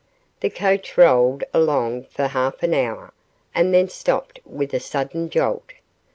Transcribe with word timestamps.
The 0.39 0.49
coach 0.49 0.97
rolled 0.97 1.43
along 1.53 2.05
for 2.05 2.25
half 2.25 2.63
an 2.63 2.73
hour, 2.73 3.13
and 3.53 3.71
then 3.71 3.87
stopped 3.87 4.39
with 4.47 4.73
a 4.73 4.79
sudden 4.79 5.29
jolt. 5.29 5.73